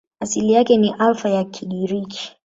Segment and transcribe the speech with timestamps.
[0.19, 2.35] Asili yake ni Alfa ya Kigiriki.